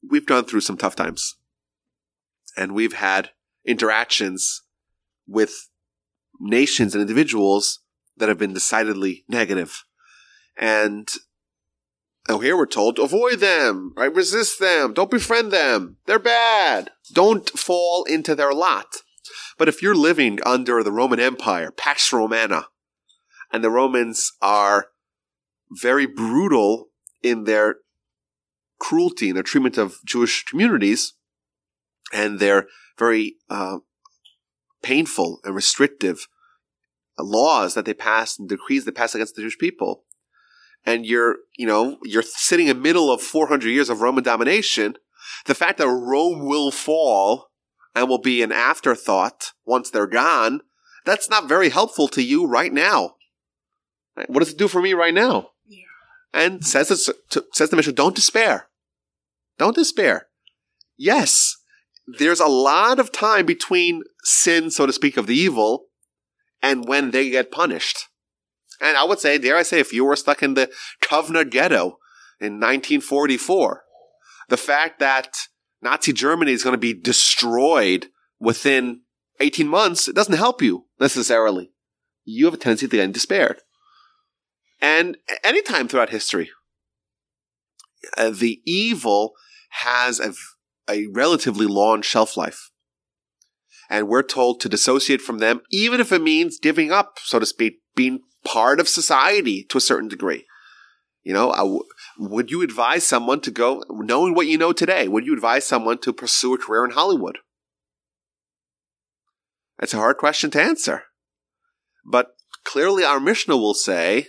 [0.09, 1.35] we've gone through some tough times
[2.57, 3.31] and we've had
[3.65, 4.61] interactions
[5.27, 5.69] with
[6.39, 7.79] nations and individuals
[8.17, 9.83] that have been decidedly negative.
[10.57, 11.07] And
[12.29, 14.13] oh, here we're told to avoid them, right?
[14.13, 14.93] Resist them.
[14.93, 15.97] Don't befriend them.
[16.05, 16.91] They're bad.
[17.11, 18.87] Don't fall into their lot.
[19.57, 22.67] But if you're living under the Roman Empire, Pax Romana,
[23.51, 24.87] and the Romans are
[25.71, 26.89] very brutal
[27.21, 27.77] in their
[28.83, 31.13] cruelty and their treatment of Jewish communities,
[32.11, 32.67] and their
[32.99, 33.77] very uh,
[34.81, 36.27] painful and restrictive
[37.17, 40.03] laws that they pass and decrees they pass against the Jewish people,
[40.85, 44.95] and you're, you know, you're sitting in the middle of 400 years of Roman domination,
[45.45, 47.51] the fact that Rome will fall
[47.95, 50.59] and will be an afterthought once they're gone,
[51.05, 53.15] that's not very helpful to you right now.
[54.27, 55.51] What does it do for me right now?
[55.65, 55.85] Yeah.
[56.33, 56.89] And says
[57.29, 58.67] to, says the Mishnah, don't despair.
[59.57, 60.27] Don't despair.
[60.97, 61.57] Yes,
[62.05, 65.85] there's a lot of time between sin, so to speak, of the evil
[66.61, 68.07] and when they get punished.
[68.81, 71.97] And I would say, dare I say, if you were stuck in the Kovna ghetto
[72.39, 73.83] in 1944,
[74.49, 75.35] the fact that
[75.81, 78.07] Nazi Germany is going to be destroyed
[78.39, 79.01] within
[79.39, 81.71] 18 months, it doesn't help you necessarily.
[82.25, 83.61] You have a tendency to get despaired.
[84.81, 86.49] And anytime throughout history,
[88.17, 89.33] uh, the evil
[89.81, 90.33] has a
[90.89, 92.69] a relatively long shelf life.
[93.89, 97.45] And we're told to dissociate from them, even if it means giving up, so to
[97.45, 100.45] speak, being part of society to a certain degree.
[101.23, 101.83] You know,
[102.17, 105.99] would you advise someone to go, knowing what you know today, would you advise someone
[105.99, 107.38] to pursue a career in Hollywood?
[109.79, 111.03] That's a hard question to answer.
[112.05, 114.27] But clearly our Mishnah will say,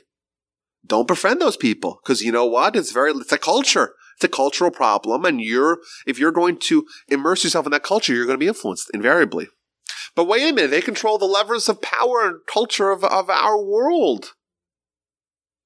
[0.86, 2.00] don't befriend those people.
[2.04, 2.76] Cause you know what?
[2.76, 3.94] It's very, it's a culture.
[4.16, 8.14] It's a cultural problem, and you're if you're going to immerse yourself in that culture,
[8.14, 9.48] you're going to be influenced invariably.
[10.14, 13.60] But wait a minute, they control the levers of power and culture of, of our
[13.60, 14.34] world.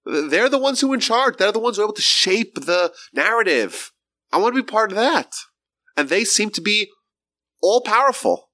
[0.07, 1.37] They're the ones who are in charge.
[1.37, 3.93] They're the ones who are able to shape the narrative.
[4.33, 5.33] I want to be part of that.
[5.99, 6.89] And they seem to be
[7.61, 8.49] all powerful.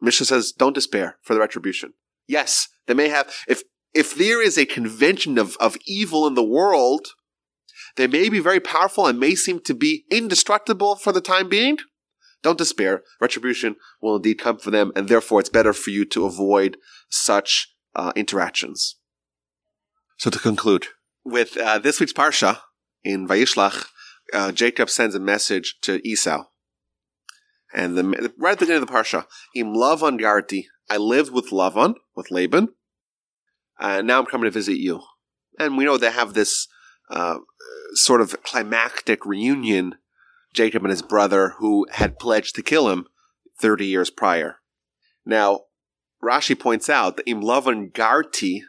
[0.00, 1.92] Mishnah says, don't despair for the retribution.
[2.26, 3.62] Yes, they may have, if,
[3.94, 7.08] if there is a convention of, of evil in the world,
[7.98, 11.78] they may be very powerful and may seem to be indestructible for the time being.
[12.44, 13.02] Don't despair.
[13.20, 16.76] Retribution will indeed come for them, and therefore it's better for you to avoid
[17.10, 18.96] such uh, interactions.
[20.16, 20.86] So to conclude,
[21.24, 22.60] with uh, this week's Parsha
[23.02, 23.86] in Vayishlach,
[24.32, 26.44] uh, Jacob sends a message to Esau.
[27.74, 31.50] And the, right at the beginning of the Parsha, Im Lavan Garti, I lived with
[31.50, 32.68] Lavan, with Laban,
[33.80, 35.00] and now I'm coming to visit you.
[35.58, 36.68] And we know they have this
[37.10, 37.38] uh,
[37.94, 39.96] sort of climactic reunion,
[40.52, 43.06] Jacob and his brother, who had pledged to kill him
[43.60, 44.56] 30 years prior.
[45.24, 45.62] Now,
[46.22, 48.62] Rashi points out that Im Lavan Garti,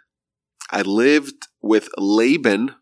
[0.71, 2.75] I lived with Laban,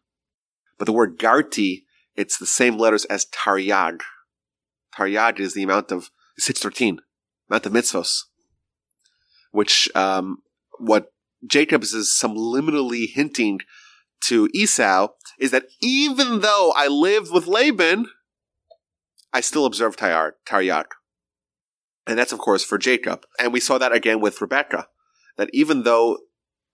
[0.77, 1.83] but the word Garti,
[2.15, 4.01] it's the same letters as Taryag.
[4.95, 6.99] Taryag is the amount of 613,
[7.49, 8.23] amount of mitzvos,
[9.51, 10.39] which, um,
[10.79, 11.11] what
[11.45, 13.59] Jacob is subliminally hinting
[14.25, 18.07] to Esau is that even though I lived with Laban,
[19.33, 20.85] I still observed Taryag.
[22.07, 23.25] And that's, of course, for Jacob.
[23.39, 24.87] And we saw that again with Rebecca,
[25.37, 26.19] that even though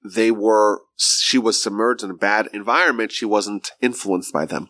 [0.06, 4.70] they were, she was submerged in a bad environment, she wasn't influenced by them.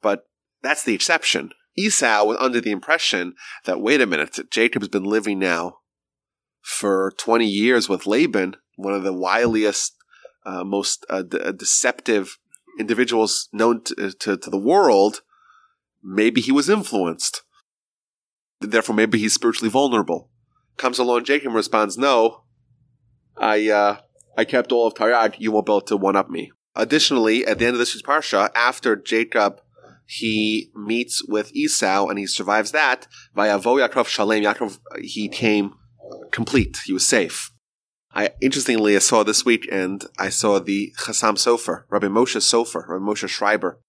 [0.00, 0.24] But
[0.62, 1.50] that's the exception.
[1.76, 3.34] Esau was under the impression
[3.64, 5.78] that, wait a minute, Jacob's been living now
[6.60, 9.92] for 20 years with Laban, one of the wiliest
[10.44, 12.38] uh, most uh, de- deceptive
[12.78, 15.22] individuals known to, to, to, the world,
[16.02, 17.42] maybe he was influenced.
[18.60, 20.30] Therefore, maybe he's spiritually vulnerable.
[20.76, 22.44] Comes along Jacob responds, No,
[23.36, 23.96] I uh,
[24.36, 25.36] I kept all of Taryag.
[25.38, 26.52] You won't be able to one up me.
[26.74, 29.60] Additionally, at the end of this week's parsha, after Jacob
[30.10, 33.06] he meets with Esau and he survives that.
[33.36, 34.42] Vayavo Yaakov Shalem.
[34.42, 35.74] Yaakov, he came
[36.32, 36.80] complete.
[36.84, 37.52] He was safe.
[38.12, 42.88] I interestingly, I saw this week, and I saw the Chassam Sofer, Rabbi Moshe Sofer,
[42.88, 43.80] Rabbi Moshe Schreiber,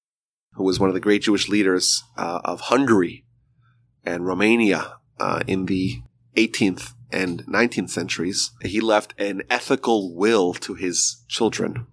[0.53, 3.25] who was one of the great Jewish leaders uh, of Hungary
[4.03, 6.01] and Romania uh, in the
[6.35, 8.51] 18th and 19th centuries.
[8.61, 11.87] He left an ethical will to his children.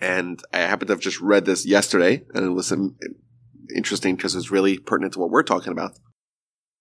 [0.00, 2.72] And I happened to have just read this yesterday, and it was
[3.74, 5.92] interesting because it's really pertinent to what we're talking about.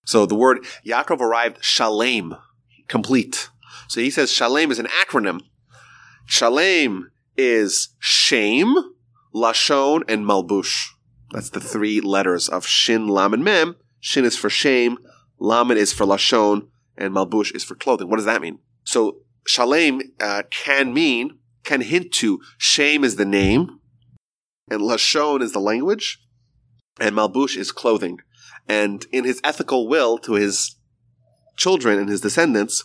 [0.05, 2.35] So the word Yaakov arrived shalem,
[2.87, 3.50] complete.
[3.91, 5.41] So he says Shalem is an acronym.
[6.25, 8.73] Shalem is shem,
[9.35, 10.91] lashon, and malbush.
[11.31, 13.75] That's the three letters of Shin, Lam, and Mem.
[13.99, 14.97] Shin is for shem,
[15.39, 18.07] Lamed is for lashon, and malbush is for clothing.
[18.09, 18.59] What does that mean?
[18.85, 23.81] So Shalem uh, can mean, can hint to shem is the name,
[24.69, 26.17] and lashon is the language,
[26.97, 28.19] and malbush is clothing.
[28.69, 30.77] And in his ethical will to his
[31.61, 32.83] children and his descendants,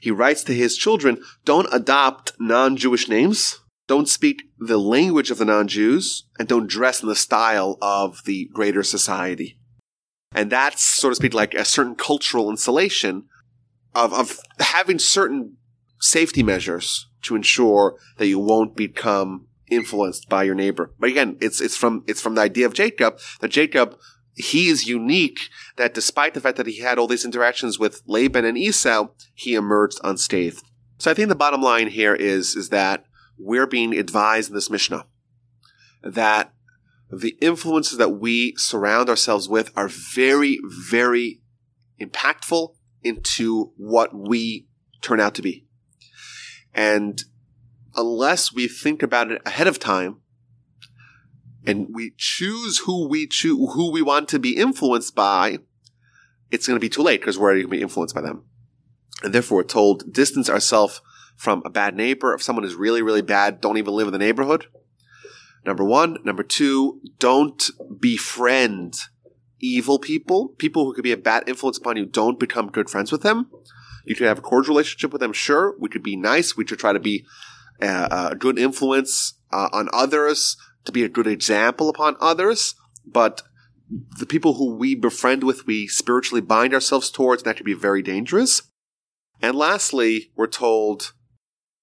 [0.00, 5.44] he writes to his children, don't adopt non-Jewish names, don't speak the language of the
[5.46, 9.58] non-Jews, and don't dress in the style of the greater society.
[10.34, 13.24] And that's, so to speak, like a certain cultural insulation
[13.94, 15.56] of, of having certain
[16.00, 20.92] safety measures to ensure that you won't become influenced by your neighbor.
[20.98, 23.96] But again, it's, it's from, it's from the idea of Jacob that Jacob
[24.38, 25.40] he is unique
[25.76, 29.54] that despite the fact that he had all these interactions with Laban and Esau, he
[29.54, 30.62] emerged unscathed.
[30.98, 33.04] So I think the bottom line here is, is that
[33.36, 35.06] we're being advised in this Mishnah
[36.02, 36.52] that
[37.10, 41.40] the influences that we surround ourselves with are very, very
[42.00, 44.66] impactful into what we
[45.00, 45.66] turn out to be.
[46.74, 47.20] And
[47.96, 50.20] unless we think about it ahead of time,
[51.68, 55.58] and we choose who we choose, who we want to be influenced by,
[56.50, 58.44] it's going to be too late because we're already going to be influenced by them.
[59.22, 61.02] And therefore, we're told distance ourselves
[61.36, 62.32] from a bad neighbor.
[62.32, 64.64] If someone is really, really bad, don't even live in the neighborhood.
[65.66, 66.16] Number one.
[66.24, 67.62] Number two, don't
[68.00, 68.94] befriend
[69.60, 72.06] evil people, people who could be a bad influence upon you.
[72.06, 73.50] Don't become good friends with them.
[74.06, 75.74] You could have a cordial relationship with them, sure.
[75.78, 76.56] We could be nice.
[76.56, 77.26] We could try to be
[77.82, 82.74] uh, a good influence uh, on others to be a good example upon others,
[83.04, 83.42] but
[84.18, 87.74] the people who we befriend with, we spiritually bind ourselves towards, and that can be
[87.74, 88.62] very dangerous.
[89.40, 91.12] And lastly, we're told,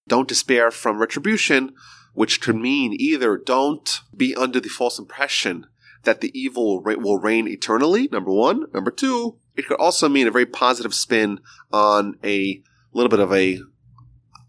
[0.08, 1.74] don't despair from retribution,
[2.14, 5.68] which could mean either don't be under the false impression
[6.04, 8.66] that the evil will reign eternally, number one.
[8.74, 11.40] Number two, it could also mean a very positive spin
[11.72, 12.62] on a
[12.94, 13.60] little bit of a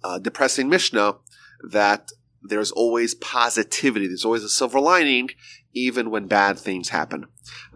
[0.04, 1.16] uh, depressing Mishnah
[1.70, 2.10] that
[2.42, 4.06] there's always positivity.
[4.06, 5.30] There's always a silver lining,
[5.72, 7.26] even when bad things happen.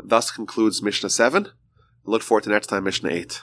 [0.03, 1.49] Thus concludes Mishnah 7.
[2.05, 3.41] look forward to next time, Mishnah 8.